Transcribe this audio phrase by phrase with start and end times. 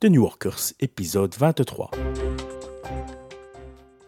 [0.00, 1.90] The New Workers, épisode 23.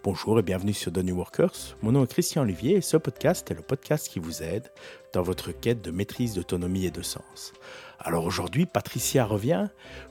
[0.04, 1.76] Bonjour et bienvenue sur The New Workers.
[1.82, 4.70] Mon nom est Christian Olivier et ce podcast est le podcast qui vous aide
[5.12, 7.52] dans votre quête de maîtrise d'autonomie et de sens.
[7.98, 9.66] Alors aujourd'hui, Patricia revient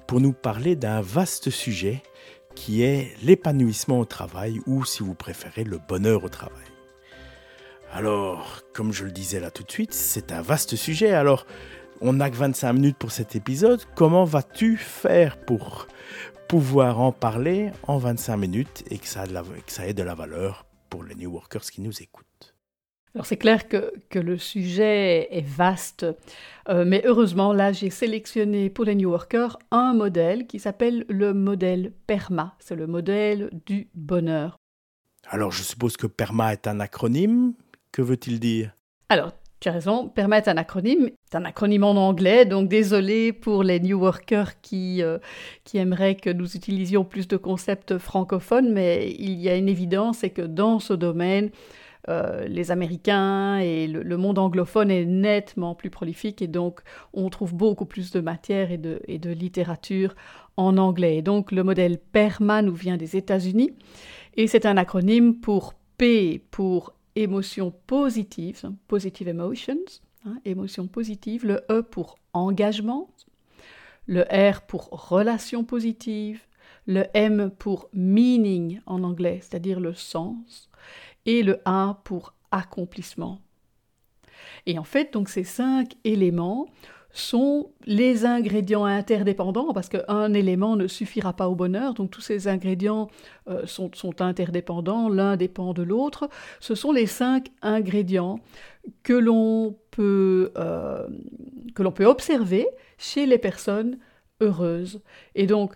[0.05, 2.04] pour nous parler d'un vaste sujet
[2.55, 6.66] qui est l'épanouissement au travail ou, si vous préférez, le bonheur au travail.
[7.93, 11.14] Alors, comme je le disais là tout de suite, c'est un vaste sujet.
[11.14, 11.48] Alors,
[12.02, 13.84] on n'a que 25 minutes pour cet épisode.
[13.95, 15.88] Comment vas-tu faire pour
[16.47, 21.15] pouvoir en parler en 25 minutes et que ça, ait de la valeur pour les
[21.15, 22.55] New Workers qui nous écoutent?
[23.15, 26.05] Alors c'est clair que, le sujet est vaste,
[26.69, 31.33] euh, mais heureusement, là, j'ai sélectionné pour les New Workers un modèle qui s'appelle le
[31.33, 32.55] modèle PERMA.
[32.59, 34.58] C'est le modèle du bonheur.
[35.27, 37.53] Alors je suppose que PERMA est un acronyme.
[37.91, 38.75] Que veut-il dire?
[39.09, 41.09] Alors, tu as raison, permettre un acronyme.
[41.25, 45.17] C'est un acronyme en anglais, donc désolé pour les New Workers qui, euh,
[45.63, 50.19] qui aimeraient que nous utilisions plus de concepts francophones, mais il y a une évidence,
[50.19, 51.49] c'est que dans ce domaine,
[52.07, 56.79] euh, les Américains et le, monde anglophone est nettement plus prolifique et donc
[57.13, 60.16] on trouve beaucoup plus de matière et de, et de littérature
[60.55, 61.17] en anglais.
[61.17, 63.73] Et donc le modèle PERMA nous vient des États-Unis
[64.38, 71.61] et c'est un acronyme pour P pour émotions positives, positive emotions, hein, émotions positives, le
[71.69, 73.09] E pour engagement,
[74.05, 76.41] le R pour relation positive,
[76.85, 80.69] le M pour meaning en anglais, c'est-à-dire le sens,
[81.25, 83.39] et le A pour accomplissement.
[84.66, 86.67] Et en fait, donc ces cinq éléments
[87.11, 92.47] sont les ingrédients interdépendants, parce qu'un élément ne suffira pas au bonheur, donc tous ces
[92.47, 93.09] ingrédients
[93.49, 96.29] euh, sont, interdépendants, l'un dépend de l'autre.
[96.59, 98.39] Ce sont les cinq ingrédients
[99.03, 101.07] que l'on peut, euh,
[101.95, 103.97] peut observer chez les personnes
[104.41, 105.01] heureuses.
[105.35, 105.73] Et donc,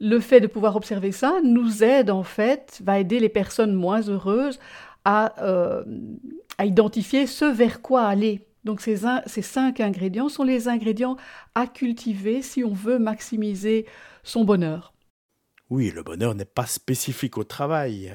[0.00, 4.02] le fait de pouvoir observer ça nous aide en fait, va aider les personnes moins
[4.02, 4.58] heureuses
[5.04, 5.84] à, euh,
[6.58, 11.16] à identifier ce vers quoi aller donc ces, ces, cinq ingrédients sont les ingrédients
[11.54, 13.86] à cultiver si on veut maximiser
[14.22, 14.92] son bonheur.
[15.70, 18.14] Oui, le bonheur n'est pas spécifique au travail.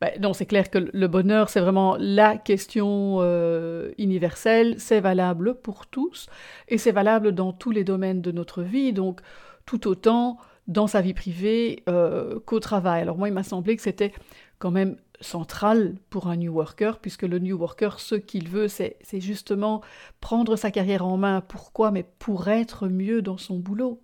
[0.00, 5.56] Ben, non, c'est clair que le bonheur, c'est vraiment la question euh, universelle, c'est valable
[5.60, 6.28] pour tous,
[6.68, 9.20] et c'est valable dans tous les domaines de notre vie, donc
[9.66, 10.38] tout autant
[10.68, 13.02] dans sa vie privée euh, qu'au travail.
[13.02, 14.12] Alors moi, il m'a semblé que c'était
[14.58, 18.96] quand même central pour un New Worker, puisque le New Worker, ce qu'il veut, c'est
[19.12, 19.82] justement
[20.20, 21.40] prendre sa carrière en main.
[21.40, 21.90] Pourquoi?
[21.90, 24.00] Mais pour être mieux dans son boulot.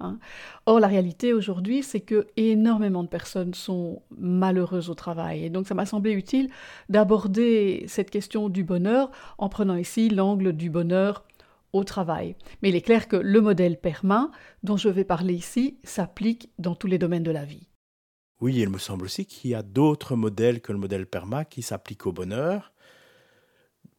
[0.00, 0.18] Hein.
[0.66, 5.44] Or, la réalité aujourd'hui, c'est que énormément de personnes sont malheureuses au travail.
[5.44, 6.50] Et donc, ça m'a semblé utile
[6.88, 11.24] d'aborder cette question du bonheur en prenant ici l'angle du bonheur
[11.72, 12.36] au travail.
[12.62, 14.30] Mais il est clair que le modèle PERMA,
[14.62, 17.68] dont je vais parler ici, s'applique dans tous les domaines de la vie.
[18.44, 21.62] Oui, il me semble aussi qu'il y a d'autres modèles que le modèle PERMA qui
[21.62, 22.74] s'appliquent au bonheur.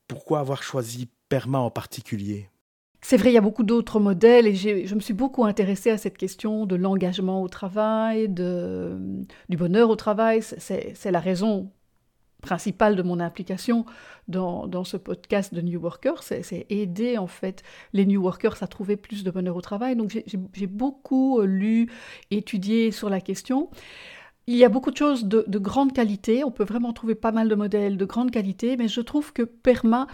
[0.07, 2.51] Pourquoi avoir choisi PERMA en particulier?
[3.01, 5.97] C'est vrai, il y a beaucoup d'autres modèles et je me suis beaucoup intéressée à
[5.97, 10.43] cette question de l'engagement au travail, de, du bonheur au travail.
[10.43, 11.71] C'est la raison
[12.41, 13.85] principale de mon implication
[14.27, 17.63] dans, dans ce podcast de New Workers, c'est aider en fait
[17.93, 19.95] les New Workers à trouver plus de bonheur au travail.
[19.95, 20.15] Donc
[20.53, 21.91] j'ai beaucoup lu,
[22.29, 23.69] étudié sur la question.
[24.47, 27.49] Il y a beaucoup de choses de, grande qualité, on peut vraiment trouver pas mal
[27.49, 30.05] de modèles de grande qualité, mais je trouve que PERMA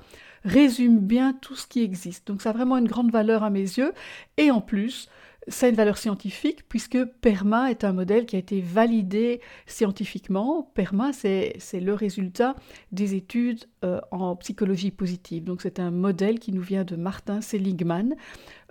[0.46, 2.28] résume bien tout ce qui existe.
[2.28, 3.92] Donc ça a vraiment une grande valeur à mes yeux,
[4.38, 5.10] et en plus,
[5.50, 10.72] ça a une valeur scientifique puisque PERMA est un modèle qui a été validé scientifiquement.
[10.76, 12.56] PERMA, c'est le résultat
[12.94, 15.44] des études euh, en psychologie positive.
[15.44, 18.16] Donc c'est un modèle qui nous vient de Martin Seligman,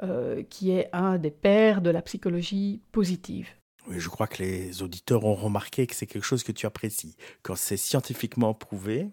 [0.02, 3.59] euh, qui est un des pères de la psychologie positive.
[3.90, 7.56] Je crois que les auditeurs ont remarqué que c'est quelque chose que tu apprécies, quand
[7.56, 9.08] c'est scientifiquement prouvé.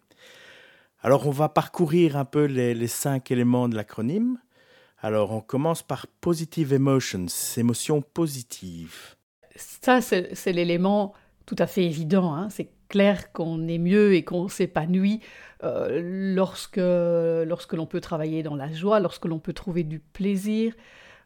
[1.02, 4.40] Alors on va parcourir un peu les, cinq éléments de l'acronyme.
[5.00, 9.16] Alors on commence par positive emotions, émotions positives.
[9.56, 11.14] Ça, c'est l'élément
[11.46, 12.34] tout à fait évident.
[12.34, 12.50] Hein.
[12.50, 15.22] C'est clair qu'on est mieux et qu'on s'épanouit
[15.64, 20.74] euh, lorsque, lorsque l'on peut travailler dans la joie, lorsque l'on peut trouver du plaisir,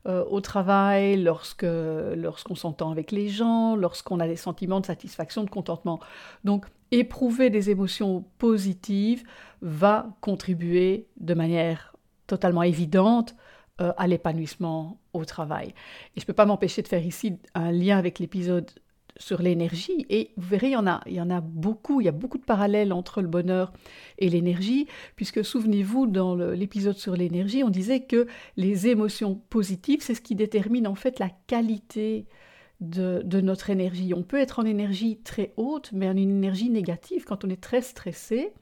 [0.07, 5.43] euh, au travail, lorsque lorsqu'on s'entend avec les gens, lorsqu'on a des sentiments de satisfaction,
[5.43, 5.99] de contentement.
[6.43, 9.23] Donc, éprouver des émotions positives
[9.61, 11.95] va contribuer de manière
[12.27, 13.35] totalement évidente
[13.79, 15.69] euh, à l'épanouissement au travail.
[16.15, 18.71] Et je ne peux pas m'empêcher de faire ici un lien avec l'épisode
[19.17, 20.05] sur l'énergie.
[20.09, 22.13] Et vous verrez, il y, en a, il y en a beaucoup, il y a
[22.13, 23.73] beaucoup de parallèles entre le bonheur
[24.17, 28.27] et l'énergie, puisque souvenez-vous, dans l'épisode sur l'énergie, on disait que
[28.57, 32.25] les émotions positives, c'est ce qui détermine en fait la qualité
[32.81, 34.13] de, notre énergie.
[34.13, 37.61] On peut être en énergie très haute, mais en une énergie négative quand on est
[37.61, 38.53] très stressé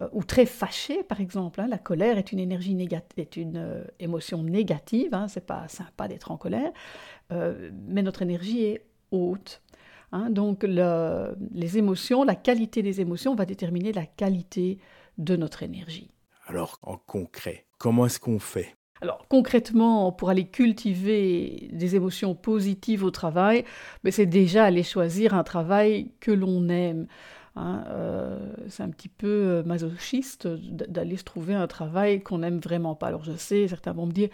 [0.00, 1.60] euh, ou très fâché, par exemple.
[1.60, 1.66] Hein.
[1.68, 5.12] La colère est une énergie négative, est une euh, émotion négative.
[5.12, 5.28] Hein.
[5.28, 6.72] C'est pas sympa d'être en colère,
[7.32, 9.61] euh, mais notre énergie est haute.
[10.12, 14.78] Hein, donc les émotions, la qualité des émotions va déterminer la qualité
[15.18, 16.10] de notre énergie.
[16.46, 18.76] Alors en concret, comment est-ce qu'on fait?
[19.00, 23.64] Alors concrètement, pour aller cultiver des émotions positives au travail,
[24.04, 27.06] mais c'est déjà aller choisir un travail que l'on aime.
[27.54, 28.38] Hein, euh,
[28.68, 33.08] c'est un petit peu euh, masochiste d'aller se trouver un travail qu'on n'aime vraiment pas.
[33.08, 34.30] Alors je sais, certains vont me dire,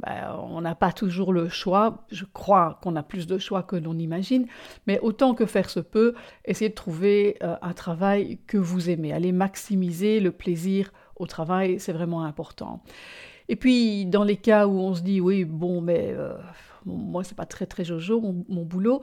[0.00, 2.04] ben, on n'a pas toujours le choix.
[2.10, 4.46] Je crois qu'on a plus de choix que l'on imagine,
[4.88, 6.14] mais autant que faire se peut,
[6.44, 9.12] essayez de trouver euh, un travail que vous aimez.
[9.12, 12.82] Allez maximiser le plaisir au travail, c'est vraiment important.
[13.48, 16.34] Et puis, dans les cas où on se dit, oui, bon, mais euh,
[16.84, 19.00] moi, c'est pas très, très jojo, mon, mon boulot,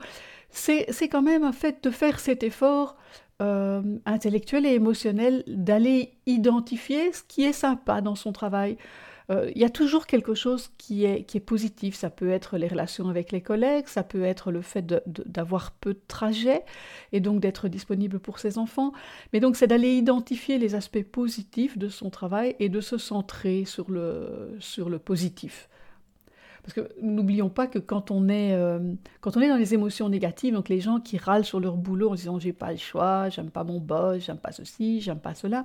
[0.50, 2.96] c'est quand même un fait de faire cet effort
[3.42, 8.76] euh, intellectuel et émotionnel d'aller identifier ce qui est sympa dans son travail.
[9.30, 11.94] Euh, il y a toujours quelque chose qui est, qui est positif.
[11.94, 15.94] Ça peut être les relations avec les collègues, ça peut être le fait d'avoir peu
[15.94, 16.62] de trajets
[17.12, 18.92] et donc d'être disponible pour ses enfants.
[19.32, 23.64] Mais donc c'est d'aller identifier les aspects positifs de son travail et de se centrer
[23.64, 25.68] sur le, sur le positif.
[26.64, 30.08] Parce que n'oublions pas que quand on, est, euh, quand on est dans les émotions
[30.08, 33.28] négatives, donc les gens qui râlent sur leur boulot en disant j'ai pas le choix,
[33.28, 35.64] j'aime pas mon boss, j'aime pas ceci, j'aime pas cela,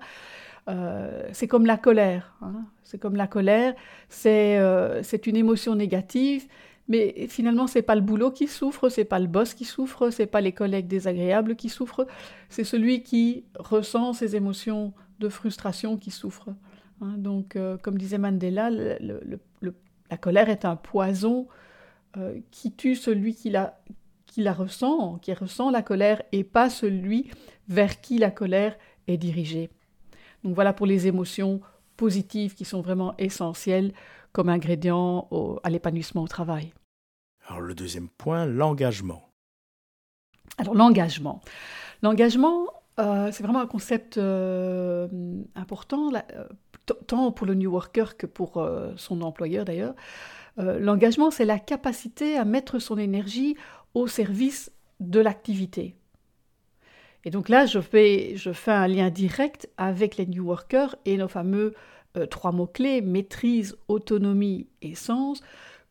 [0.67, 2.35] euh, c'est comme la colère.
[2.41, 2.65] Hein.
[2.83, 3.75] C'est comme la colère,
[4.09, 6.47] c'est euh, une émotion négative,
[6.89, 10.27] mais finalement c'est pas le boulot qui souffre, c'est pas le boss qui souffre, c'est
[10.27, 12.07] pas les collègues désagréables qui souffrent,
[12.49, 14.91] c'est celui qui ressent ces émotions
[15.21, 16.49] de frustration qui souffre.
[17.01, 17.13] Hein.
[17.17, 19.39] Donc, comme disait Mandela, le, le
[20.09, 21.47] la colère est un poison
[22.17, 23.79] euh, qui tue celui qui la,
[24.25, 27.29] qui la ressent, qui ressent la colère, et pas celui
[27.67, 28.77] vers qui la colère
[29.07, 29.69] est dirigée.
[30.43, 31.61] Donc voilà pour les émotions
[31.97, 33.93] positives qui sont vraiment essentielles
[34.31, 35.27] comme ingrédient
[35.63, 36.73] à l'épanouissement au travail.
[37.47, 39.29] Alors le deuxième point, l'engagement.
[40.57, 41.41] Alors l'engagement.
[42.01, 42.67] L'engagement,
[42.99, 45.07] euh, c'est vraiment un concept euh,
[45.55, 46.11] important
[47.07, 49.95] tant pour le New Worker que pour euh, son employeur d'ailleurs.
[50.59, 53.55] Euh, l'engagement, c'est la capacité à mettre son énergie
[53.93, 55.95] au service de l'activité.
[57.25, 61.17] Et donc là, je fais, je fais un lien direct avec les New Workers et
[61.17, 61.73] nos fameux
[62.17, 65.41] euh, trois mots-clés, maîtrise, autonomie et sens.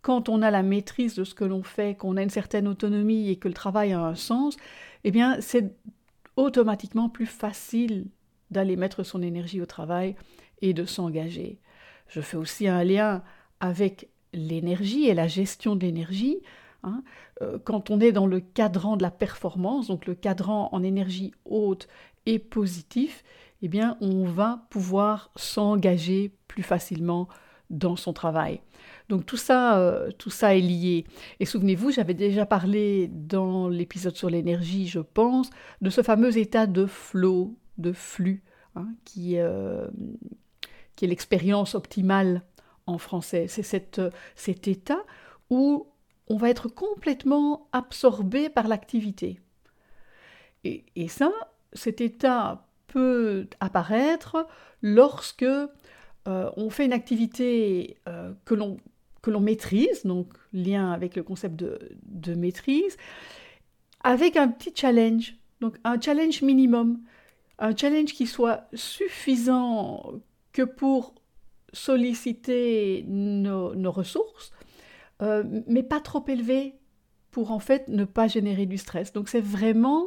[0.03, 3.31] Quand on a la maîtrise de ce que l'on fait, qu'on a une certaine autonomie
[3.31, 4.57] et que le travail a un sens,
[5.05, 5.75] eh bien, c'est
[6.37, 8.07] automatiquement plus facile
[8.51, 10.15] d'aller mettre son énergie au travail
[10.63, 11.59] et de s'engager.
[12.09, 13.23] Je fais aussi un lien
[13.61, 16.39] avec l'énergie et la gestion de l'énergie.
[16.83, 17.03] Hein.
[17.43, 21.33] Euh, quand on est dans le cadran de la performance, donc le cadran en énergie
[21.45, 21.89] haute
[22.27, 23.25] et positif,
[23.63, 27.29] eh bien, on va pouvoir s'engager plus facilement
[27.71, 28.61] dans son travail.
[29.09, 31.05] Donc tout ça, euh, tout ça est lié.
[31.41, 35.51] Et souvenez-vous, j'avais déjà parlé dans l'épisode sur l'énergie, je pense,
[35.81, 38.43] de ce fameux état de flow, de flux,
[38.77, 39.89] hein, qui, euh,
[40.99, 42.43] qui est l'expérience optimale
[42.87, 43.47] en français.
[43.47, 44.99] C'est cet état
[45.49, 45.87] où
[46.27, 49.39] on va être complètement absorbé par l'activité.
[50.65, 51.31] Et, ça,
[51.73, 54.49] cet état peut apparaître
[54.83, 55.71] lorsque euh,
[56.27, 62.97] on fait une activité euh, que l'on maîtrise, donc lien avec le concept de, maîtrise,
[64.03, 66.99] avec un petit challenge, donc un challenge minimum,
[67.61, 70.21] un challenge qui soit suffisant
[70.63, 71.15] pour
[71.73, 74.53] solliciter nos, ressources,
[75.23, 76.75] euh, mais pas trop élevé
[77.31, 79.13] pour en fait ne pas générer du stress.
[79.13, 80.07] Donc c'est vraiment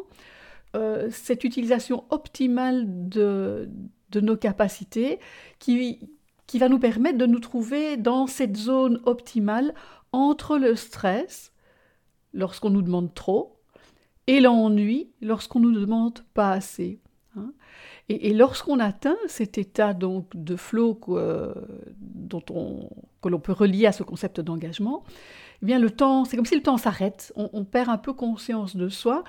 [0.76, 3.70] euh, cette utilisation optimale de,
[4.10, 5.20] de nos capacités
[5.60, 6.00] qui,
[6.48, 9.74] qui va nous permettre de nous trouver dans cette zone optimale
[10.12, 11.54] entre le stress,
[12.34, 13.58] lorsqu'on nous demande trop,
[14.28, 17.00] et l'ennui, lorsqu'on nous demande pas assez.
[18.12, 21.00] Et, lorsqu'on atteint cet état donc de flow
[22.00, 22.90] dont on,
[23.22, 25.04] que l'on peut relier à ce concept d'engagement,
[25.62, 28.76] eh bien le temps, c'est comme si le temps s'arrête, on, perd un peu conscience
[28.76, 29.24] de soi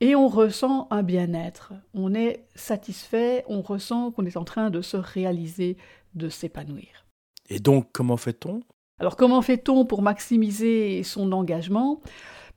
[0.00, 1.72] et on ressent un bien-être.
[1.94, 5.76] On est satisfait, on ressent qu'on est en train de se réaliser,
[6.14, 7.06] de s'épanouir.
[7.48, 8.60] Et donc, comment fait-on?
[8.98, 12.00] Alors, comment fait-on pour maximiser son engagement?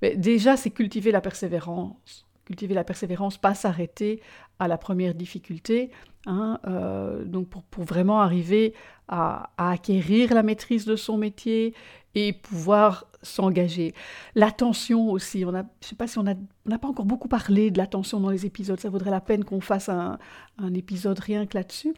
[0.01, 2.27] Mais déjà, c'est cultiver la persévérance.
[2.45, 4.21] Cultiver la persévérance, pas s'arrêter
[4.59, 5.91] à la première difficulté.
[6.25, 8.73] Hein, euh, donc pour, vraiment arriver
[9.09, 11.73] à, acquérir la maîtrise de son métier
[12.15, 13.93] et pouvoir s'engager.
[14.35, 17.71] L'attention aussi, on a, je ne sais pas si on n'a pas encore beaucoup parlé
[17.71, 20.17] de l'attention dans les épisodes, ça vaudrait la peine qu'on fasse un,
[20.59, 21.93] un, épisode rien que là-dessus.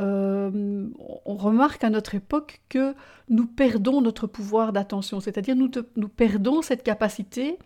[0.00, 0.86] Euh,
[1.24, 2.94] on remarque à notre époque que
[3.28, 7.58] nous perdons notre pouvoir d'attention, c'est-à-dire nous, nous perdons cette capacité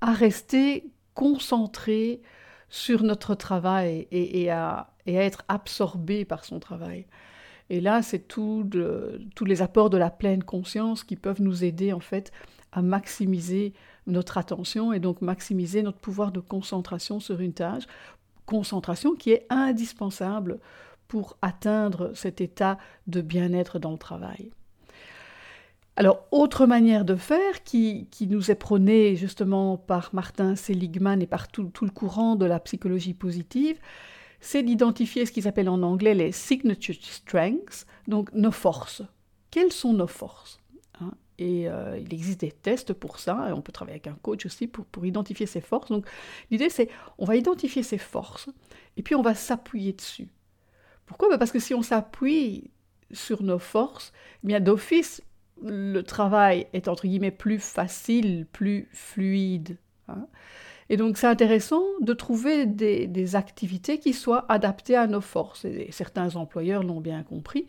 [0.00, 2.20] à rester concentrés
[2.68, 7.06] sur notre travail et, à, être absorbés par son travail.
[7.70, 8.68] Et là, c'est tous
[9.44, 12.32] les apports de la pleine conscience qui peuvent nous aider en fait
[12.72, 13.72] à maximiser
[14.06, 17.84] notre attention et donc maximiser notre pouvoir de concentration sur une tâche,
[18.46, 20.58] concentration qui est indispensable
[21.08, 24.50] pour atteindre cet état de bien-être dans le travail.
[25.98, 31.26] Alors, autre manière de faire qui, qui, nous est prônée justement par Martin Seligman et
[31.26, 33.80] par tout, tout le courant de la psychologie positive,
[34.40, 39.02] c'est d'identifier ce qu'ils appellent en anglais les signature strengths, donc nos forces.
[39.50, 40.60] Quelles sont nos forces
[41.00, 41.10] hein?
[41.36, 44.46] Et euh, il existe des tests pour ça, et on peut travailler avec un coach
[44.46, 45.90] aussi pour, pour identifier ses forces.
[45.90, 46.06] Donc
[46.52, 48.48] l'idée c'est, on va identifier ses forces,
[48.96, 50.28] et puis on va s'appuyer dessus.
[51.06, 51.28] Pourquoi?
[51.28, 52.70] Ben, Parce que si on s'appuie
[53.10, 54.12] sur nos forces,
[54.44, 55.22] eh bien d'office,
[55.64, 59.76] le travail est entre guillemets plus facile, plus fluide.
[60.08, 60.26] Hein
[60.90, 65.64] et donc c'est intéressant de trouver des, activités qui soient adaptées à nos forces.
[65.64, 67.66] Et certains employeurs l'ont bien compris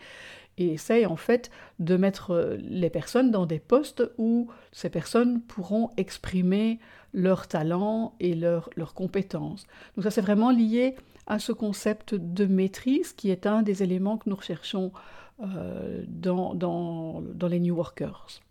[0.58, 5.42] et essayent en fait de mettre euh, les personnes dans des postes où ces personnes
[5.42, 6.80] pourront exprimer
[7.14, 9.66] leurs talents et leurs, compétences.
[9.96, 10.96] Donc ça c'est vraiment lié
[11.28, 14.92] à ce concept de maîtrise qui est un des éléments que nous recherchons
[15.40, 18.42] dans, dans, les New Workers.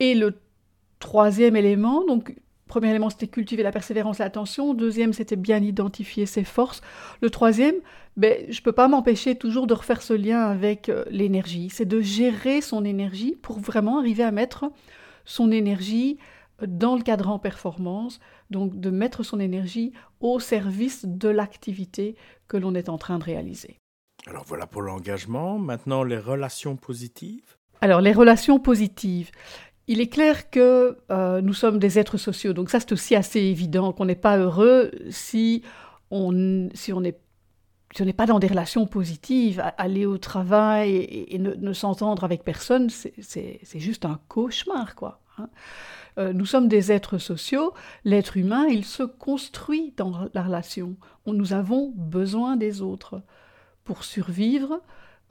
[0.00, 0.34] Et le
[0.98, 2.34] troisième élément, donc
[2.72, 4.72] Premier élément, c'était cultiver la persévérance l'attention.
[4.72, 6.80] Deuxième, c'était bien identifier ses forces.
[7.20, 7.74] Le troisième,
[8.16, 11.68] ben, je ne peux pas m'empêcher toujours de refaire ce lien avec euh, l'énergie.
[11.68, 14.72] C'est de gérer son énergie pour vraiment arriver à mettre
[15.26, 16.16] son énergie
[16.62, 22.16] euh, dans le cadran performance, donc de mettre son énergie au service de l'activité
[22.48, 23.81] que l'on est en train de réaliser.
[24.26, 25.58] Alors voilà pour l'engagement.
[25.58, 27.56] Maintenant, les relations positives.
[27.80, 29.30] Alors les relations positives.
[29.88, 33.40] Il est clair que euh, nous sommes des êtres sociaux, donc ça c'est aussi assez
[33.40, 35.62] évident qu'on n'est pas heureux si
[36.12, 37.18] on si on n'est
[37.94, 40.94] si n'est pas dans des relations positives, aller au travail
[41.28, 45.20] et, ne, s'entendre avec personne, c'est juste un cauchemar, quoi.
[45.38, 45.50] Hein.
[46.18, 47.72] Euh, nous sommes des êtres sociaux.
[48.04, 50.96] L'être humain, il se construit dans la relation.
[51.26, 53.22] nous avons besoin des autres
[53.84, 54.80] pour survivre,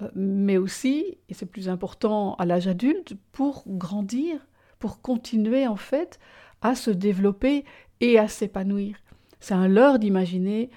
[0.01, 4.39] euh, mais aussi, et c'est plus important à l'âge adulte, pour grandir,
[4.79, 6.19] pour continuer en fait
[6.61, 7.65] à se développer
[7.99, 8.97] et à s'épanouir.
[9.39, 10.69] C'est un leurre d'imaginer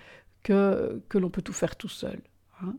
[0.42, 2.20] que, que l'on peut tout faire tout seul.
[2.62, 2.74] Hein.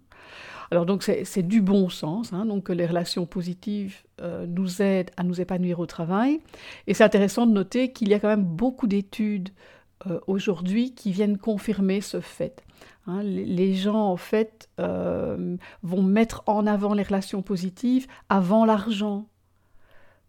[0.71, 5.11] Alors donc c'est du bon sens, hein, donc que les relations positives euh, nous aident
[5.15, 6.39] à nous épanouir au travail.
[6.87, 9.49] Et c'est intéressant de noter qu'il y a quand même beaucoup d'études
[10.07, 12.63] euh, aujourd'hui qui viennent confirmer ce fait.
[13.07, 19.29] Hein, les gens, en fait, euh, vont mettre en avant les relations positives avant l'argent.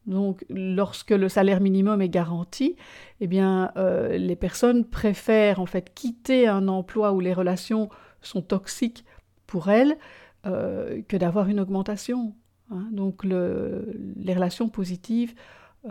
[0.06, 2.76] Donc, lorsque le salaire minimum est garanti,
[3.20, 7.88] eh bien, euh, les personnes préfèrent en fait quitter un emploi où les relations
[8.22, 9.04] sont toxiques
[9.46, 9.96] pour elles
[10.44, 12.36] que d'avoir une augmentation.
[12.70, 12.86] Hein.
[12.92, 15.34] Donc, les relations positives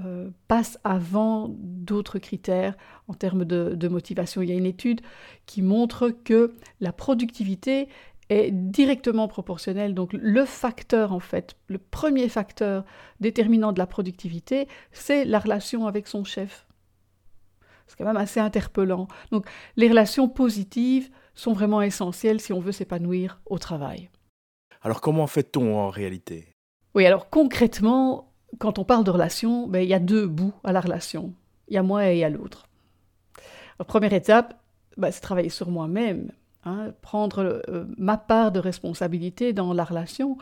[0.04, 2.75] euh, passe avant d'autres critères
[3.08, 4.42] en termes de, motivation.
[4.42, 5.02] Il y a une étude
[5.46, 7.88] qui montre que la productivité
[8.30, 9.94] est directement proportionnelle.
[9.94, 12.84] Donc le facteur, en fait, le premier facteur
[13.20, 16.68] déterminant de la productivité, c'est la relation avec son chef.
[17.88, 19.08] C'est quand même assez interpellant.
[19.32, 19.48] Donc
[19.78, 24.10] les relations positives sont vraiment essentielles si on veut s'épanouir au travail.
[24.82, 26.50] Alors comment fait-on en réalité?
[26.96, 30.72] Oui, alors concrètement, quand on parle de relation, ben, il y a deux bouts à
[30.72, 31.34] la relation.
[31.68, 32.68] Il y a moi et il y a l'autre.
[33.80, 34.60] La première étape,
[34.98, 36.32] ben, c'est travailler sur moi-même,
[36.64, 40.38] hein, prendre euh, ma part de responsabilité dans la relation.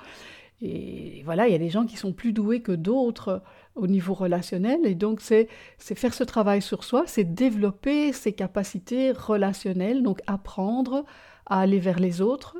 [0.61, 3.41] Et voilà, il y a des gens qui sont plus doués que d'autres
[3.75, 4.85] au niveau relationnel.
[4.85, 11.03] Et donc, c'est faire ce travail sur soi, c'est développer ses capacités relationnelles, donc apprendre
[11.47, 12.57] à aller vers les autres.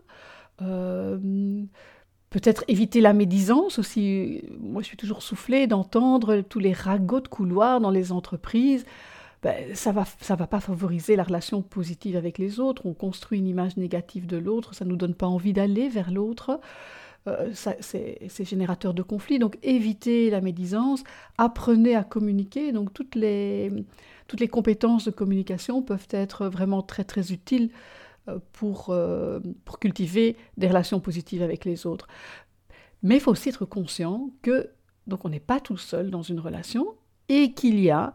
[0.62, 1.18] Euh,
[2.34, 4.42] Peut-être éviter la médisance aussi.
[4.60, 8.86] Moi, je suis toujours soufflée d'entendre tous les ragots de couloir dans les entreprises.
[9.44, 12.88] Ben, ça va, ça va pas favoriser la relation positive avec les autres.
[12.88, 14.74] On construit une image négative de l'autre.
[14.74, 16.60] Ça nous donne pas envie d'aller vers l'autre.
[17.28, 19.38] euh, c'est générateur de conflits.
[19.38, 21.04] Donc évitez la médisance,
[21.38, 22.72] apprenez à communiquer.
[22.72, 23.72] Donc toutes les,
[24.28, 27.70] toutes les compétences de communication peuvent être vraiment très très utiles
[28.52, 32.08] pour, euh, pour cultiver des relations positives avec les autres.
[33.02, 34.70] Mais il faut aussi être conscient que
[35.08, 36.96] donc on n'est pas tout seul dans une relation
[37.28, 38.14] et qu'il y a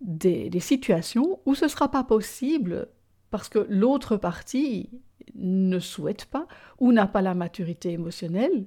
[0.00, 2.88] des, des situations où ce ne sera pas possible
[3.30, 4.90] parce que l'autre partie
[5.34, 6.46] ne souhaite pas
[6.78, 8.66] ou n'a pas la maturité émotionnelle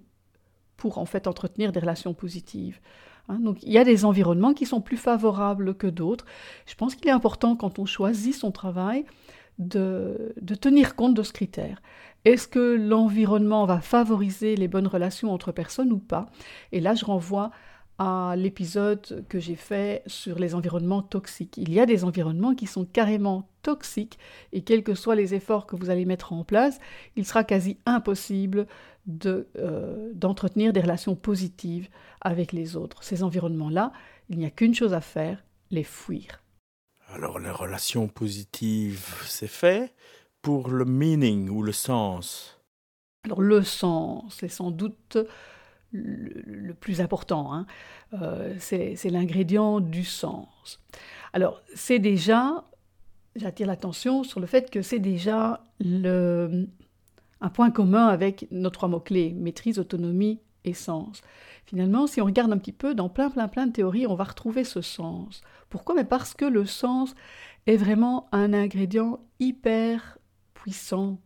[0.78, 2.80] pour en fait entretenir des relations positives.
[3.30, 3.38] Hein.
[3.40, 6.26] donc il y a des environnements qui sont plus favorables que d'autres.
[6.66, 9.06] Je pense qu'il est important quand on choisit son travail
[9.60, 11.82] de, de tenir compte de ce critère.
[12.26, 16.28] Est-ce que l'environnement va favoriser les bonnes relations entre personnes ou pas?
[16.72, 17.52] Et là, je renvoie
[17.98, 21.58] à l'épisode que j'ai fait sur les environnements toxiques.
[21.58, 24.18] Il y a des environnements qui sont carrément toxiques
[24.54, 26.80] et quels que soient les efforts que vous allez mettre en place,
[27.16, 28.66] il sera quasi impossible
[29.26, 31.90] euh, d'entretenir des relations positives
[32.22, 33.04] avec les autres.
[33.04, 33.92] Ces environnements-là,
[34.30, 36.41] il n'y a qu'une chose à faire, les fuir.
[37.14, 39.94] Alors les relations positives, c'est fait
[40.42, 42.62] pour le meaning ou le sens?
[43.26, 45.18] Alors le sens, c'est sans doute
[45.92, 47.54] le, plus important.
[47.54, 47.66] Hein.
[48.14, 50.82] Euh, c'est l'ingrédient du sens.
[51.34, 52.66] Alors, c'est déjà,
[53.36, 56.68] j'attire l'attention sur le fait que c'est déjà le,
[57.42, 61.22] un point commun avec nos trois mots-clés, maîtrise, autonomie et sens.
[61.66, 64.26] Finalement, si on regarde un petit peu dans plein, plein, plein de théories, on va
[64.26, 65.42] retrouver ce sens.
[65.70, 65.96] Pourquoi?
[65.96, 67.16] Mais parce que le sens
[67.68, 70.18] est vraiment un ingrédient hyper
[70.54, 71.20] puissant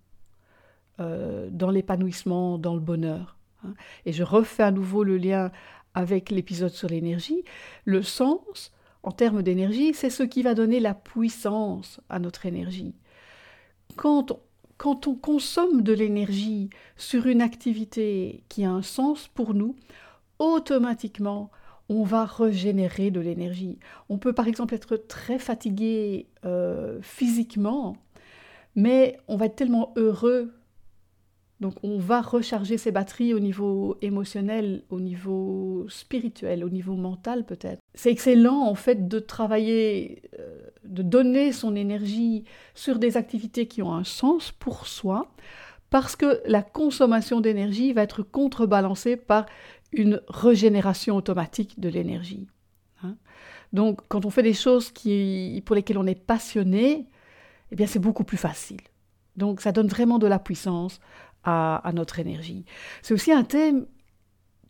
[0.99, 3.37] euh, dans l'épanouissement, dans le bonheur.
[3.63, 3.73] Hein.
[4.05, 5.51] Et je refais à nouveau le lien
[5.93, 7.43] avec l'épisode sur l'énergie.
[7.85, 12.93] Le sens, en termes d'énergie, c'est ce qui va donner la puissance à notre énergie.
[13.95, 14.39] Quand
[14.77, 19.75] quand on consomme de l'énergie sur une activité qui a un sens pour nous,
[20.39, 21.51] automatiquement,
[21.89, 23.79] on va régénérer de l'énergie.
[24.09, 27.97] On peut par exemple être très fatigué euh, physiquement,
[28.75, 30.53] mais on va être tellement heureux
[31.61, 37.45] donc on va recharger ses batteries au niveau émotionnel, au niveau spirituel, au niveau mental
[37.45, 37.79] peut-être.
[37.93, 43.81] C'est excellent en fait de travailler, euh, de donner son énergie sur des activités qui
[43.81, 45.31] ont un sens pour soi,
[45.89, 49.45] parce que la consommation d'énergie va être contrebalancée par
[49.95, 52.47] une régénération automatique de l'énergie.
[53.03, 53.15] Hein.
[53.73, 57.07] Donc quand on fait des choses qui, pour lesquelles on est passionné,
[57.71, 58.81] eh bien c'est beaucoup plus facile.
[59.35, 60.99] Donc ça donne vraiment de la puissance
[61.43, 62.65] à, notre énergie.
[63.01, 63.85] C'est aussi un thème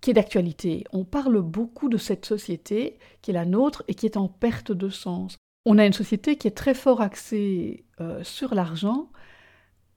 [0.02, 0.84] qui est d'actualité.
[0.92, 4.72] On parle beaucoup de cette société qui est la nôtre et qui est en perte
[4.72, 5.38] de sens.
[5.66, 9.10] On a une société qui est très fort axée euh, sur l'argent,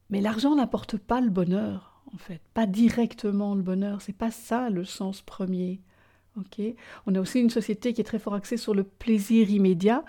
[0.09, 4.03] mais l'argent n'apporte pas le bonheur, en fait, pas directement le bonheur.
[4.03, 5.81] C'est pas ça le sens premier.
[7.07, 10.05] On a aussi une société qui est très fort axée sur le plaisir immédiat,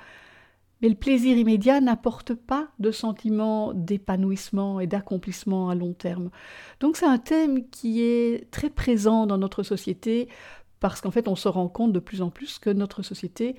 [0.82, 6.30] mais le plaisir immédiat n'apporte pas de sentiment d'épanouissement et d'accomplissement à long terme.
[6.80, 10.30] Donc c'est un thème qui est très présent dans notre société
[10.80, 13.56] parce qu'en fait on se rend compte de plus en plus que notre société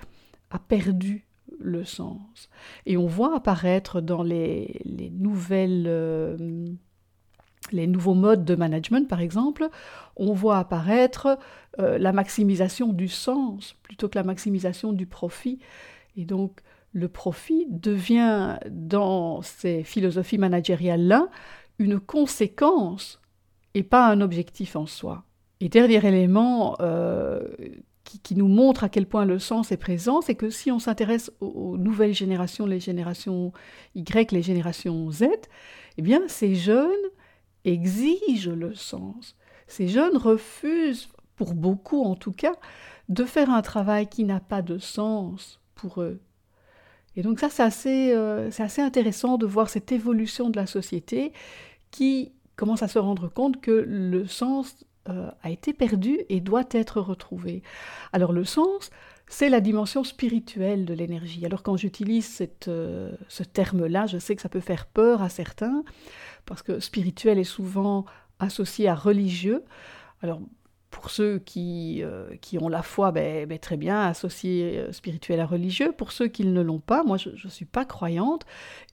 [0.50, 1.26] a perdu
[1.58, 2.48] le sens.
[2.86, 4.80] Et on voit apparaître dans les,
[5.12, 5.84] nouvelles...
[5.86, 6.36] Euh,
[7.72, 9.68] les nouveaux modes de management, par exemple,
[10.16, 11.38] on voit apparaître
[11.78, 15.58] euh, la maximisation du sens plutôt que la maximisation du profit.
[16.16, 16.60] Et donc,
[16.92, 21.28] le profit devient, dans ces philosophies managériales-là,
[21.78, 23.20] une conséquence
[23.74, 25.24] et pas un objectif en soi.
[25.60, 27.42] Et dernier élément euh,
[28.22, 31.30] qui, nous montre à quel point le sens est présent, c'est que si on s'intéresse
[31.40, 33.52] aux, nouvelles générations, les générations
[33.94, 35.26] Y, les générations Z,
[35.96, 36.88] eh bien ces jeunes
[37.64, 39.36] exigent le sens.
[39.66, 42.54] Ces jeunes refusent, pour beaucoup en tout cas,
[43.08, 46.20] de faire un travail qui n'a pas de sens pour eux.
[47.16, 51.32] Et donc ça, c'est assez, euh, assez, intéressant de voir cette évolution de la société
[51.90, 56.68] qui commence à se rendre compte que le sens euh, a été perdu et doit
[56.70, 57.62] être retrouvé.
[58.12, 58.90] Alors le sens,
[59.30, 61.46] c'est la dimension spirituelle de l'énergie.
[61.46, 65.84] Alors quand j'utilise euh, ce terme-là, je sais que ça peut faire peur à certains,
[66.46, 68.04] parce que spirituel est souvent
[68.40, 69.62] associé à religieux.
[70.20, 70.40] Alors
[70.90, 75.46] pour ceux qui, euh, ont la foi, ben, ben, très bien, associé euh, spirituel à
[75.46, 75.92] religieux.
[75.92, 78.44] Pour ceux qui ne l'ont pas, moi je ne suis pas croyante,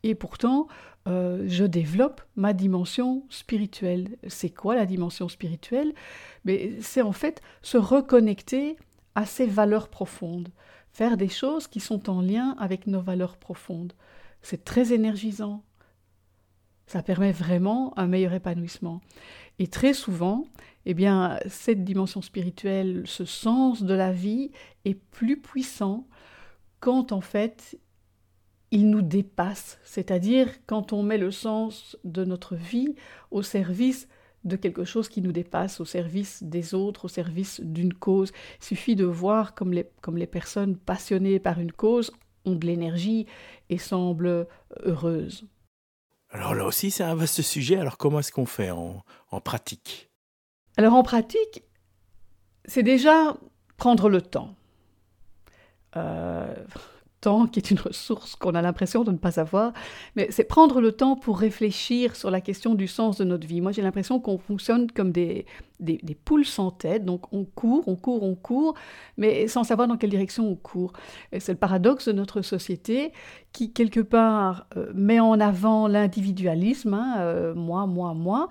[0.04, 0.68] et pourtant
[1.10, 4.18] je développe ma dimension spirituelle.
[4.28, 5.94] C'est quoi la dimension spirituelle?
[6.44, 8.76] Ben, C'est en fait se reconnecter
[9.18, 10.50] à ses valeurs profondes,
[10.92, 13.94] faire des choses qui sont en lien avec nos valeurs profondes.
[14.44, 15.64] C'est très énergisant.
[16.86, 19.02] Ça permet vraiment un meilleur épanouissement.
[19.58, 20.46] Et très souvent,
[20.86, 24.52] eh bien, cette dimension spirituelle, ce sens de la vie
[24.86, 26.08] est plus puissant
[26.80, 27.80] quand en fait
[28.70, 32.94] il nous dépasse, c'est-à-dire quand on met le sens de notre vie
[33.32, 34.08] au service
[34.44, 38.32] de quelque chose qui nous dépasse, au service des autres, au service d'une cause.
[38.60, 42.12] Il suffit de voir comme les, comme les personnes passionnées par une cause
[42.46, 43.26] ont de l'énergie
[43.70, 44.48] et semblent
[44.84, 45.46] heureuses.
[46.30, 47.78] Alors là aussi, c'est un vaste sujet.
[47.78, 50.10] Alors comment est-ce qu'on fait en, en pratique?
[50.78, 51.64] Alors en pratique,
[52.66, 53.36] c'est déjà
[53.78, 54.56] prendre le temps.
[55.96, 56.54] Euh,
[57.22, 59.74] temps qui est une ressource qu'on a l'impression de ne pas avoir,
[60.16, 63.62] mais c'est prendre le temps pour réfléchir sur la question du sens de notre vie.
[63.62, 65.46] Moi, j'ai l'impression qu'on fonctionne comme des,
[65.80, 68.76] des, poules sans tête, donc on court, on court, on court,
[69.18, 70.94] mais sans savoir dans quelle direction on court.
[71.32, 73.12] c'est le paradoxe de notre société
[73.52, 78.48] qui, quelque part, euh, met en avant l'individualisme, hein, euh, moi, moi, moi,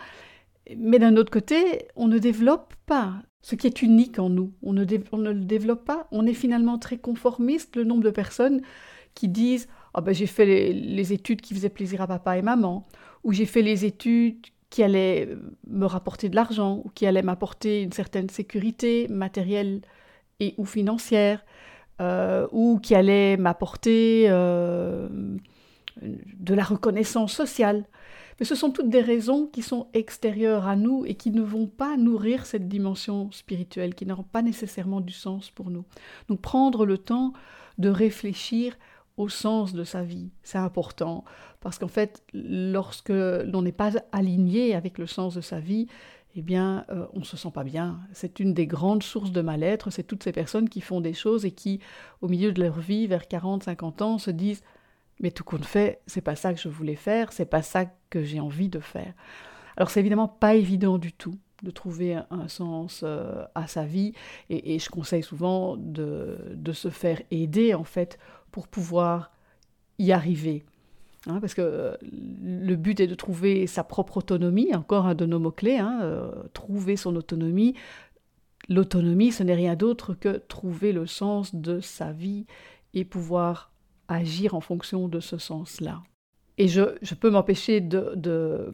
[0.77, 3.15] mais d'un autre côté, on ne développe pas
[3.47, 4.53] ce qui est unique en nous.
[4.65, 6.09] On ne, le développe pas.
[6.11, 7.77] On est finalement très conformiste.
[7.77, 8.61] Le nombre de personnes
[9.15, 12.89] qui disent oh ben, J'ai fait les, études qui faisaient plaisir à papa et maman,
[13.23, 15.29] ou j'ai fait les études qui allaient
[15.69, 19.83] me rapporter de l'argent, ou qui allaient m'apporter une certaine sécurité matérielle
[20.41, 21.45] et ou financière,
[22.01, 25.09] euh, ou qui allaient m'apporter euh,
[26.03, 27.85] de la reconnaissance sociale.
[28.39, 31.67] Mais ce sont toutes des raisons qui sont extérieures à nous et qui ne vont
[31.67, 35.85] pas nourrir cette dimension spirituelle, qui n'auront pas nécessairement du sens pour nous.
[36.29, 37.33] Donc prendre le temps
[37.79, 38.77] de réfléchir
[39.17, 41.25] au sens de sa vie, c'est important,
[41.61, 45.87] parce qu'en fait, lorsque l'on n'est pas aligné avec le sens de sa vie,
[46.39, 47.99] eh bien, euh, on ne se sent pas bien.
[48.13, 49.89] C'est une des grandes sources de mal-être.
[49.89, 51.81] C'est toutes ces personnes qui font des choses et qui,
[52.21, 54.63] au milieu de leur vie, vers 40, 50 ans, se disent
[55.21, 58.23] mais tout compte fait, c'est pas ça que je voulais faire, c'est pas ça que
[58.23, 59.15] j'ai envie de faire.
[59.77, 64.13] Alors c'est évidemment pas évident du tout de trouver un, sens euh, à sa vie
[64.51, 66.37] et, je conseille souvent de,
[66.73, 68.19] se faire aider en fait
[68.51, 69.33] pour pouvoir
[69.99, 70.65] y arriver.
[71.27, 75.27] Hein, parce que euh, le but est de trouver sa propre autonomie, encore un de
[75.27, 77.75] nos mots-clés, hein, euh, trouver son autonomie.
[78.69, 82.47] L'autonomie, ce n'est rien d'autre que trouver le sens de sa vie
[82.95, 83.73] et pouvoir
[84.09, 86.03] agir en fonction de ce sens-là.
[86.59, 88.73] Et je, peux m'empêcher de,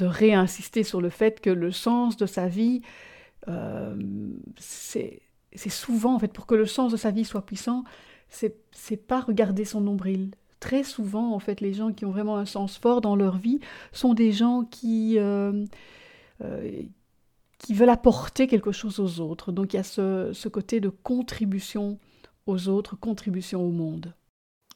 [0.00, 2.80] réinsister sur le fait que le sens de sa vie,
[3.48, 3.94] euh,
[4.56, 5.20] c'est
[5.68, 7.84] souvent, en fait, pour que le sens de sa vie soit puissant,
[8.28, 10.30] c'est pas regarder son nombril.
[10.60, 13.60] Très souvent, en fait, les gens qui ont vraiment un sens fort dans leur vie
[13.92, 15.64] sont des gens qui, euh,
[16.42, 16.82] euh,
[17.68, 19.52] veulent apporter quelque chose aux autres.
[19.52, 21.98] Donc il y a ce, ce côté de contribution
[22.46, 24.14] aux autres, contribution au monde.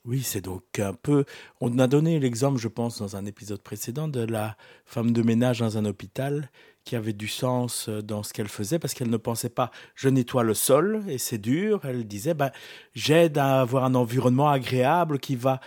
[0.07, 1.25] Oui, c'est donc un peu.
[1.61, 5.59] On a donné l'exemple, je pense, dans un épisode précédent, de la femme de ménage
[5.59, 6.49] dans un hôpital
[6.85, 10.09] qui avait du sens euh, dans ce qu'elle faisait parce qu'elle ne pensait pas je
[10.09, 11.81] nettoie le sol et c'est dur.
[11.85, 12.53] Elle disait ben,
[12.95, 15.61] j'aide à avoir un environnement agréable qui va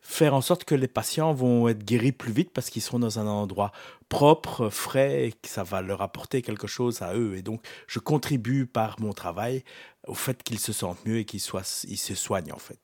[0.00, 3.20] faire en sorte que les patients vont être guéris plus vite parce qu'ils seront dans
[3.20, 3.70] un endroit
[4.08, 7.36] propre, frais, et que ça va leur apporter quelque chose à eux.
[7.36, 9.64] Et donc, je contribue par mon travail
[10.08, 11.42] au fait qu'ils se sentent mieux et qu'ils
[11.88, 12.83] ils se soignent en fait.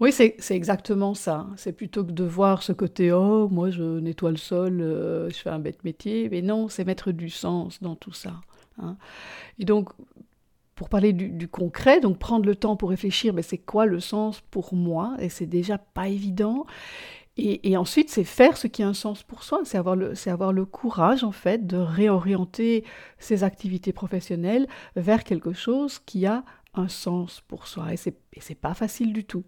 [0.00, 1.46] Oui, c'est exactement ça.
[1.56, 5.36] C'est plutôt que de voir ce côté oh, moi je nettoie le sol, euh, je
[5.36, 6.28] fais un bête métier.
[6.30, 8.40] Mais non, c'est mettre du sens dans tout ça.
[8.78, 8.96] Hein.
[9.58, 9.90] Et donc,
[10.74, 14.40] pour parler du, concret, donc prendre le temps pour réfléchir, mais c'est quoi le sens
[14.50, 15.14] pour moi?
[15.18, 16.64] Et c'est déjà pas évident.
[17.36, 20.52] Et, ensuite, c'est faire ce qui a un sens pour soi, c'est avoir, le, avoir
[20.52, 22.84] le courage, en fait, de réorienter
[23.18, 27.92] ses activités professionnelles vers quelque chose qui a un sens pour soi.
[27.92, 29.44] Et c'est, c'est pas facile du tout.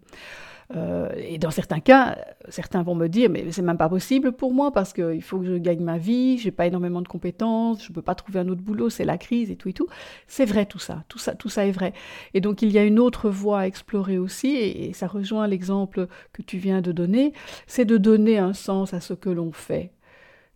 [0.75, 2.17] Euh, et dans certains cas,
[2.49, 5.45] certains vont me dire, mais c'est même pas possible pour moi parce qu'il faut que
[5.45, 8.61] je gagne ma vie, j'ai pas énormément de compétences, je peux pas trouver un autre
[8.61, 9.87] boulot, c'est la crise et tout et tout.
[10.27, 11.93] C'est vrai tout ça, tout ça, tout ça est vrai.
[12.33, 16.07] Et donc il y a une autre voie à explorer aussi, et, ça rejoint l'exemple
[16.33, 17.33] que tu viens de donner,
[17.67, 19.91] c'est de donner un sens à ce que l'on fait.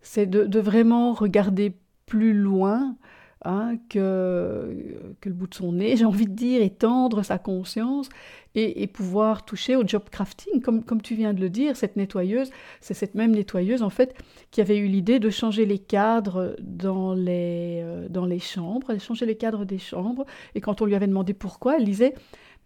[0.00, 1.74] C'est de vraiment regarder
[2.06, 2.96] plus loin
[3.44, 8.08] Hein, que, que, le bout de son nez, j'ai envie de dire, étendre sa conscience
[8.56, 10.60] et, pouvoir toucher au job crafting.
[10.60, 14.16] Comme, comme tu viens de le dire, cette nettoyeuse, c'est cette même nettoyeuse en fait
[14.50, 19.00] qui avait eu l'idée de changer les cadres dans les, euh, dans les chambres, elle
[19.00, 20.24] changeait les cadres des chambres
[20.56, 22.14] et quand on lui avait demandé pourquoi, elle disait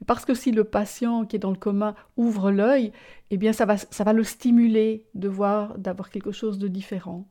[0.06, 2.92] parce que si le patient qui est dans le coma ouvre l'œil,
[3.30, 7.28] eh bien ça va, ça va le stimuler de voir, d'avoir quelque chose de différent.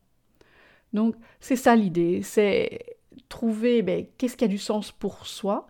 [0.92, 2.78] Donc c'est ça l'idée, c'est
[3.32, 5.66] trouver ben, qu'est-ce qui a du sens pour soi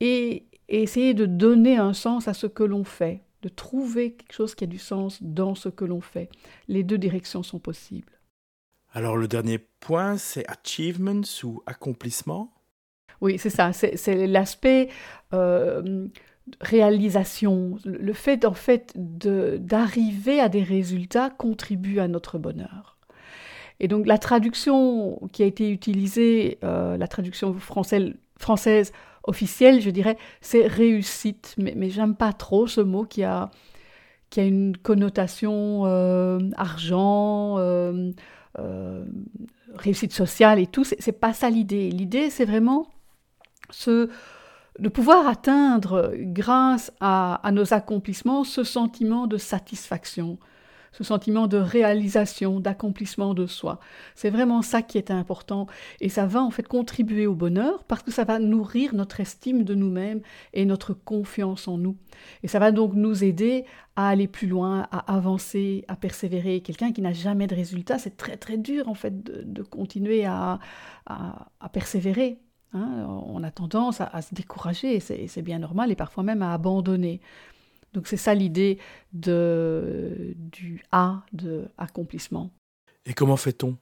[0.00, 4.54] et, essayer de donner un sens à ce que l'on fait, de trouver quelque chose
[4.54, 6.28] qui a du sens dans ce que l'on fait.
[6.68, 8.12] Les deux directions sont possibles.
[8.92, 12.52] Alors le dernier point, c'est achievements ou accomplissement?
[13.22, 14.90] Oui, c'est ça, c'est l'aspect
[15.32, 16.06] euh,
[16.60, 17.78] réalisation.
[17.86, 22.97] Le fait en fait d'arriver à des résultats contribue à notre bonheur.
[23.80, 28.92] Et donc la traduction qui a été utilisée, euh, la traduction française,
[29.24, 31.54] officielle, je dirais, c'est réussite.
[31.58, 33.50] Mais, mais j'aime pas trop ce mot qui a,
[34.30, 38.12] qui a une connotation euh, argent, euh,
[39.74, 40.84] réussite sociale et tout.
[40.84, 41.90] C'est pas ça l'idée.
[41.90, 42.88] L'idée, c'est vraiment
[44.78, 50.38] de pouvoir atteindre, grâce à, nos accomplissements, ce sentiment de satisfaction,
[50.92, 53.80] ce sentiment de réalisation, d'accomplissement de soi.
[54.14, 55.66] C'est vraiment ça qui est important
[56.00, 59.64] et ça va en fait contribuer au bonheur parce que ça va nourrir notre estime
[59.64, 60.20] de nous-mêmes
[60.52, 61.96] et notre confiance en nous.
[62.42, 63.64] Et ça va donc nous aider
[63.96, 66.60] à aller plus loin, à avancer, à persévérer.
[66.60, 70.58] Quelqu'un qui n'a jamais de résultat, c'est très très dur en fait de, continuer à
[71.72, 72.38] persévérer.
[72.74, 77.20] Hein, on a tendance à, se décourager, c'est bien normal, et parfois même à abandonner.
[77.98, 78.78] Donc c'est ça l'idée
[79.12, 82.52] du A de accomplissement.
[83.04, 83.76] Et comment fait-on?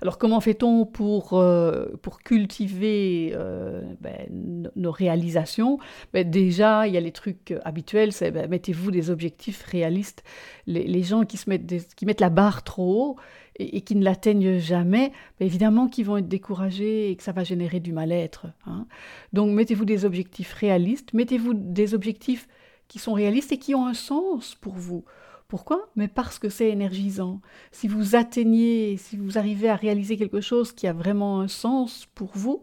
[0.00, 5.78] Alors comment fait-on pour, euh, pour cultiver euh, ben, nos réalisations?
[6.14, 10.24] Ben, Déjà, il y a les trucs habituels, c'est ben, mettez-vous des objectifs réalistes.
[10.66, 13.16] Les, gens qui, se mettent qui mettent la barre trop haut
[13.58, 17.80] et, qui ne l'atteignent jamais, évidemment qu'ils vont être découragés et que ça va générer
[17.80, 18.46] du mal-être.
[18.64, 18.86] Hein.
[19.34, 22.48] Donc mettez-vous des objectifs réalistes, mettez-vous des objectifs
[22.88, 25.04] qui sont réalistes et qui ont un sens pour vous.
[25.48, 25.88] Pourquoi?
[25.94, 27.40] Mais parce que c'est énergisant.
[27.70, 32.06] Si vous atteignez, si vous arrivez à réaliser quelque chose qui a vraiment un sens
[32.14, 32.62] pour vous,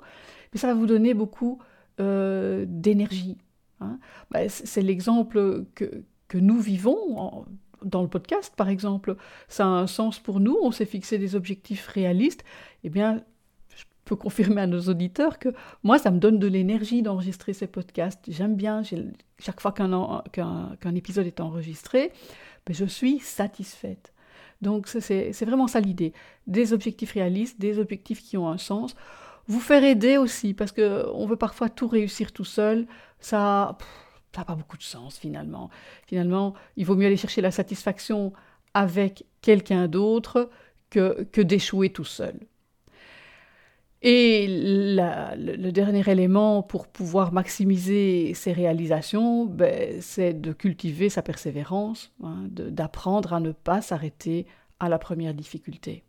[0.53, 1.59] ça va vous donner beaucoup
[1.99, 3.37] euh, d'énergie.
[3.79, 3.99] Hein.
[4.31, 7.45] Bah, c'est l'exemple que, que, nous vivons
[7.83, 9.15] dans le podcast, par exemple.
[9.47, 12.43] Ça a un sens pour nous, on s'est fixé des objectifs réalistes.
[12.83, 13.23] Eh bien,
[14.05, 15.49] peux confirmer à nos auditeurs que
[15.83, 18.19] moi, ça me donne de l'énergie d'enregistrer ces podcasts.
[18.27, 18.81] J'aime bien,
[19.39, 22.11] chaque fois qu'un épisode est enregistré,
[22.65, 24.13] ben, je suis satisfaite.
[24.61, 26.13] Donc c'est vraiment ça l'idée.
[26.47, 28.95] Des objectifs réalistes, des objectifs qui ont un sens.
[29.47, 32.87] Vous faire aider aussi, parce qu'on veut parfois tout réussir tout seul.
[33.19, 33.77] Ça
[34.37, 35.69] n'a pas beaucoup de sens finalement.
[36.07, 38.31] Finalement, il vaut mieux aller chercher la satisfaction
[38.73, 40.49] avec quelqu'un d'autre
[40.89, 42.39] que, que d'échouer tout seul.
[44.05, 52.11] Et le, dernier élément pour pouvoir maximiser ses réalisations, ben, c'est de cultiver sa persévérance,
[52.21, 54.45] hein, d'apprendre à ne pas s'arrêter
[54.81, 56.03] à la première difficulté.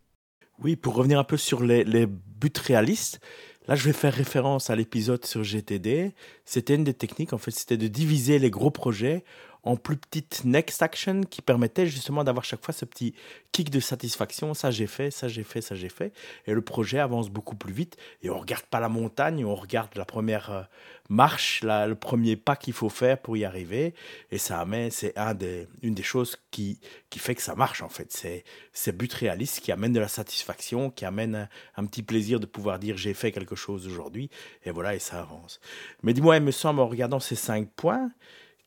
[0.61, 3.21] Oui, pour revenir un peu sur les, les buts réalistes,
[3.67, 6.13] là je vais faire référence à l'épisode sur GTD.
[6.43, 9.23] C'était une des techniques, en fait, c'était de diviser les gros projets
[9.65, 13.13] en plus petite next action qui permettait justement d'avoir chaque fois ce petit
[13.51, 14.53] kick de satisfaction.
[14.53, 16.13] Ça j'ai fait, ça j'ai fait, ça j'ai fait.
[16.45, 17.97] Et le projet avance beaucoup plus vite.
[18.21, 20.61] Et on regarde pas la montagne, on regarde la première euh,
[21.09, 23.93] marche, le premier pas qu'il faut faire pour y arriver.
[24.31, 27.81] Et ça amène, c'est un des, une des choses qui, qui fait que ça marche
[27.81, 28.11] en fait.
[28.11, 32.45] C'est ces buts réalistes qui amènent de la satisfaction, qui amènent un, petit plaisir de
[32.45, 34.29] pouvoir dire j'ai fait quelque chose aujourd'hui.
[34.63, 35.59] Et voilà, et ça avance.
[36.03, 38.11] Mais dis-moi, il me semble en regardant ces cinq points,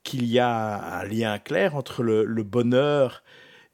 [0.04, 3.22] qu'il y a un lien clair entre le, bonheur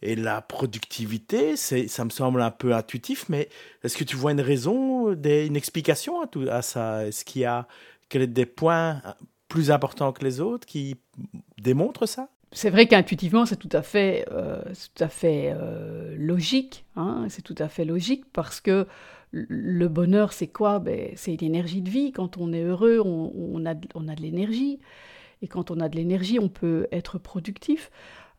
[0.03, 1.57] et la productivité.
[1.57, 3.49] Ça me semble un peu intuitif, mais
[3.83, 7.07] est-ce que tu vois une raison, une explication à, tout, à ça?
[7.07, 7.67] Est-ce qu'il y a
[8.13, 9.03] des points
[9.49, 10.97] plus importants que les autres qui
[11.59, 12.29] démontrent ça?
[12.53, 14.63] C'est vrai qu'intuitivement, c'est tout à fait, euh,
[14.95, 16.85] tout à fait euh, logique.
[16.95, 18.87] Hein, c'est tout à fait logique parce que
[19.33, 20.79] le bonheur, c'est quoi?
[20.79, 22.13] Ben, C'est l'énergie de vie.
[22.13, 24.79] Quand on est heureux, on, a, on a de l'énergie.
[25.45, 27.91] Et quand on a de l'énergie, on peut être productif.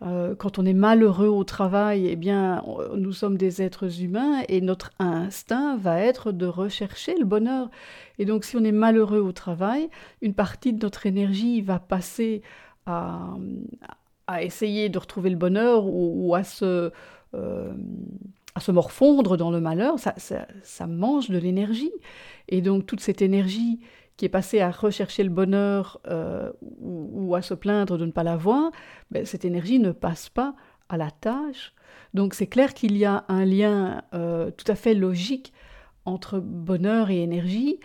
[0.01, 2.63] Euh, quand on est malheureux au travail, eh bien,
[2.97, 7.69] nous sommes des êtres humains et notre instinct va être de rechercher le bonheur.
[8.17, 9.87] Et donc, si on est malheureux au travail,
[10.23, 12.41] une partie de notre énergie va passer
[12.87, 13.35] à,
[14.41, 16.91] essayer de retrouver le bonheur ou, à se
[17.35, 17.71] euh,
[18.55, 21.91] à se morfondre dans le malheur, ça mange de l'énergie.
[22.47, 23.79] Et donc toute cette énergie
[24.17, 28.23] qui est passé à rechercher le bonheur euh, ou, à se plaindre de ne pas
[28.23, 28.71] l'avoir,
[29.11, 30.55] ben, cette énergie ne passe pas
[30.87, 31.73] à la tâche.
[32.13, 35.53] Donc c'est clair qu'il y a un lien euh, tout à fait logique
[36.05, 37.79] entre bonheur et énergie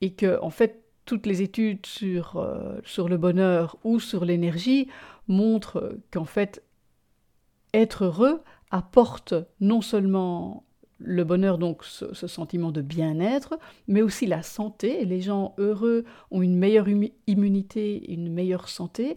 [0.00, 4.88] et que en fait toutes les études sur, euh, sur le bonheur ou sur l'énergie
[5.28, 6.64] montrent qu'en fait
[7.74, 10.65] être heureux apporte non seulement
[10.98, 15.04] le bonheur, donc ce, sentiment de bien-être, mais aussi la santé.
[15.04, 16.86] Les gens heureux ont une meilleure
[17.26, 19.16] immunité, une meilleure santé.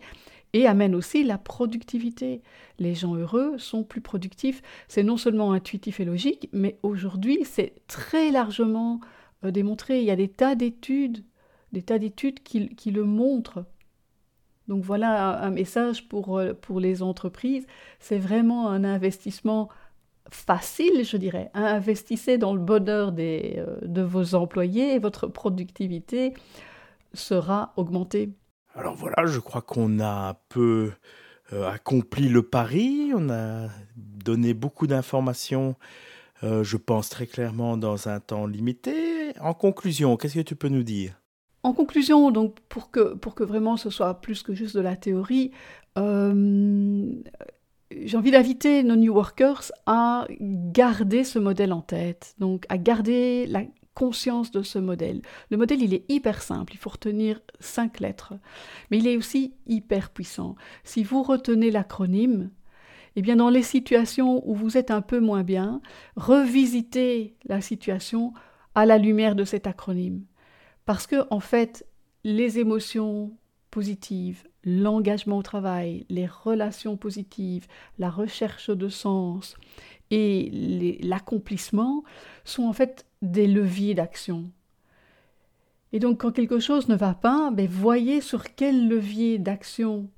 [0.54, 2.42] et amène aussi la productivité.
[2.80, 4.64] Les gens heureux sont plus productifs.
[4.88, 9.00] C'est non seulement intuitif et logique, mais aujourd'hui, c'est très largement
[9.46, 10.00] euh, démontré.
[10.00, 11.24] Il y a des tas d'études,
[11.72, 13.64] des tas d'études qui, le montrent.
[14.68, 17.68] Donc voilà un, message pour, euh, pour les entreprises.
[18.00, 19.70] C'est vraiment un investissement
[20.32, 21.50] facile, je dirais.
[21.54, 26.34] Investissez dans le bonheur des, euh, de vos employés et votre productivité
[27.14, 28.34] sera augmentée.
[28.76, 30.92] Alors voilà, je crois qu'on a un peu
[31.54, 35.76] euh, accompli le pari, on a donné beaucoup d'informations,
[36.44, 39.34] euh, je pense très clairement dans un temps limité.
[39.42, 41.20] En conclusion, qu'est-ce que tu peux nous dire?
[41.64, 44.96] En conclusion, donc pour que, pour que vraiment ce soit plus que juste de la
[44.96, 45.52] théorie,
[45.98, 47.12] euh,
[47.92, 53.48] j'ai envie d'inviter nos New Workers à garder ce modèle en tête, donc à garder
[53.48, 53.64] la
[53.96, 55.22] conscience de ce modèle.
[55.50, 58.34] Le modèle, il est hyper simple, il faut retenir cinq lettres,
[58.90, 60.56] mais il est aussi hyper puissant.
[60.84, 62.52] Si vous retenez l'acronyme,
[63.16, 65.82] eh bien dans les situations où vous êtes un peu moins bien,
[66.16, 68.34] revisitez la situation
[68.76, 70.24] à la lumière de cet acronyme.
[70.86, 71.86] Parce que, en fait,
[72.24, 73.34] les émotions
[73.72, 77.68] positives, l'engagement au travail, les relations positives,
[77.98, 79.56] la recherche de sens
[80.12, 82.04] et l'accomplissement
[82.44, 84.52] sont en fait des leviers d'action.
[85.92, 90.10] Et donc quand quelque chose ne va pas, ben, voyez sur quel levier d'action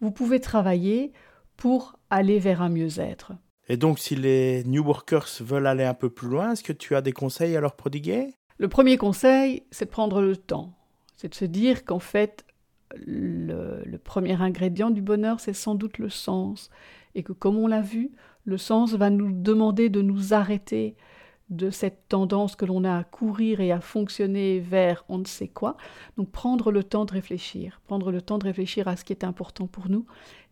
[0.00, 1.12] vous pouvez travailler
[1.56, 3.32] pour aller vers un mieux-être.
[3.68, 6.94] Et donc si les New Workers veulent aller un peu plus loin, est-ce que tu
[6.94, 8.34] as des conseils à leur prodiguer?
[8.58, 10.74] Le premier conseil, c'est de prendre le temps.
[11.16, 12.44] C'est de se dire qu'en fait,
[13.06, 16.70] le, premier ingrédient du bonheur, c'est sans doute le sens.
[17.14, 18.10] Et que comme on l'a vu,
[18.44, 20.96] le sens va nous demander de nous arrêter
[21.50, 25.48] de cette tendance que l'on a à courir et à fonctionner vers on ne sait
[25.48, 25.76] quoi.
[26.16, 29.24] Donc prendre le temps de réfléchir, prendre le temps de réfléchir à ce qui est
[29.24, 30.06] important pour nous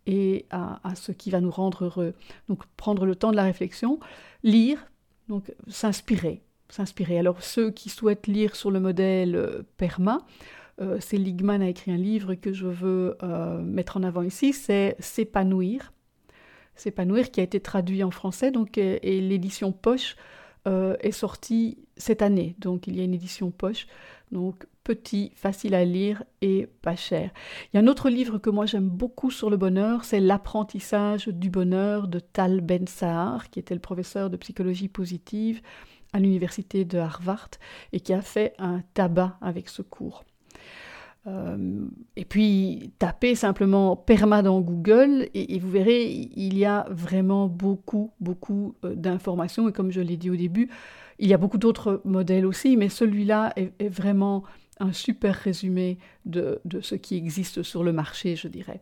[0.07, 2.15] et à, ce qui va nous rendre heureux.
[2.49, 4.01] Donc prendre le temps de la réflexion,
[4.43, 4.87] lire,
[5.29, 7.19] donc s'inspirer, s'inspirer.
[7.19, 10.19] Alors ceux qui souhaitent lire sur le modèle euh, PERMA,
[10.81, 14.53] euh, c'est Ligman a écrit un livre que je veux euh, mettre en avant ici,
[14.53, 15.93] c'est S'épanouir.
[16.75, 20.17] S'épanouir qui a été traduit en français, donc et l'édition Poche
[20.69, 22.55] euh, est sorti cette année.
[22.59, 23.89] Donc il y a une édition poche.
[24.31, 27.31] Donc petit, facile à lire et pas cher.
[27.73, 31.27] Il y a un autre livre que moi j'aime beaucoup sur le bonheur, c'est L'apprentissage
[31.27, 35.61] du bonheur de Tal Ben Sahar, qui était le professeur de psychologie positive
[36.13, 37.51] à l'université de Harvard
[37.93, 40.25] et qui a fait un tabac avec ce cours.
[41.27, 47.47] Euh, et puis, tapez simplement PERMA dans Google et, vous verrez, il y a vraiment
[47.47, 49.69] beaucoup, beaucoup euh, d'informations.
[49.69, 50.69] Et comme je l'ai dit au début,
[51.19, 54.43] il y a beaucoup d'autres modèles aussi, mais celui-là est, vraiment
[54.81, 58.81] un super résumé de, ce qui existe sur le marché, je dirais.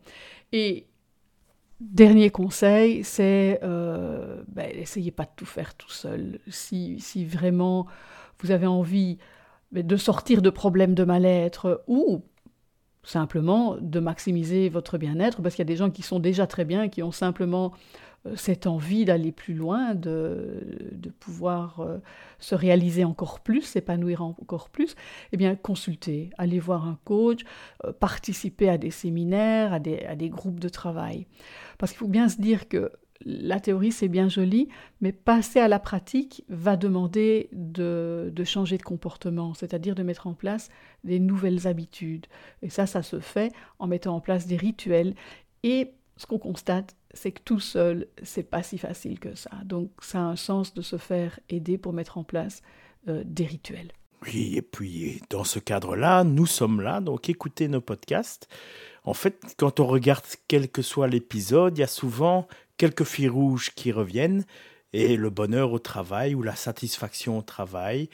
[0.53, 0.87] Et
[1.81, 4.73] dernier conseil, c'est euh, ben,
[5.15, 6.39] pas de tout faire tout seul.
[6.49, 7.87] Si, si vraiment
[8.39, 9.19] vous avez envie
[9.73, 12.23] de sortir de problèmes de mal-être ou
[13.03, 16.65] simplement de maximiser votre bien-être, parce qu'il y a des gens qui sont déjà très
[16.65, 17.73] bien, qui ont simplement
[18.27, 21.99] euh, cette envie d'aller plus loin, de, pouvoir euh,
[22.39, 24.95] se réaliser encore plus, s'épanouir encore plus,
[25.33, 27.41] eh bien, consultez, allez voir un coach,
[27.85, 31.27] euh, participez à des séminaires, à des, à des groupes de travail.
[31.79, 32.93] Parce qu'il faut bien se dire que
[33.25, 34.69] la théorie, c'est bien joli,
[35.01, 40.35] mais passer à la pratique va demander de, changer de comportement, c'est-à-dire de mettre en
[40.35, 40.71] place
[41.05, 42.27] des nouvelles habitudes.
[42.63, 45.15] Et ça, ça se fait en mettant en place des rituels.
[45.63, 49.51] Et ce qu'on constate, c'est que tout seul, c'est pas si facile que ça.
[49.65, 52.63] Donc, ça a un sens de se faire aider pour mettre en place
[53.09, 53.93] euh, des rituels.
[54.27, 58.49] Oui, et puis dans ce cadre-là, nous sommes là, donc écoutez nos podcasts.
[59.05, 63.31] En fait, quand on regarde quel que soit l'épisode, il y a souvent quelques fils
[63.31, 64.45] rouges qui reviennent,
[64.93, 68.09] et le bonheur au travail ou la satisfaction au travail,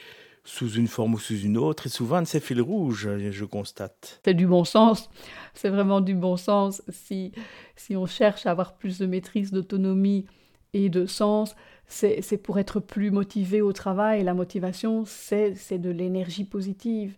[0.44, 4.20] sous une forme ou sous une autre, et souvent de ces fils rouges, je constate.
[4.24, 5.10] C'est du bon sens,
[5.54, 6.82] c'est vraiment du bon sens.
[6.88, 7.32] Si,
[7.74, 10.26] si on cherche à avoir plus de maîtrise, d'autonomie
[10.72, 11.56] et de sens,
[11.88, 14.22] c'est pour être plus motivé au travail.
[14.22, 17.16] La motivation, c'est de l'énergie positive.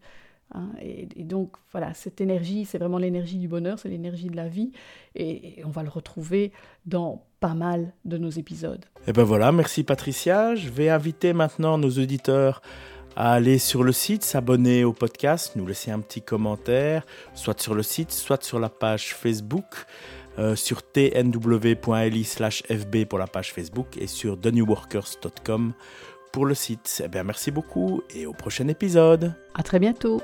[0.54, 4.48] Hein, et, donc voilà, cette énergie, c'est vraiment l'énergie du bonheur, c'est l'énergie de la
[4.48, 4.72] vie,
[5.14, 6.52] et, on va le retrouver
[6.86, 8.84] dans pas mal de nos épisodes.
[9.06, 10.54] Et ben voilà, merci Patricia.
[10.54, 12.62] Je vais inviter maintenant nos auditeurs
[13.14, 17.04] à aller sur le site, s'abonner au podcast, nous laisser un petit commentaire,
[17.34, 19.86] soit sur le site, soit sur la page Facebook.
[20.38, 25.72] Euh, sur tnw.li fb pour la page Facebook et sur thenewworkers.com
[26.44, 27.02] le site.
[27.04, 29.34] Eh bien, merci beaucoup et au prochain épisode.
[29.54, 30.20] À très bientôt.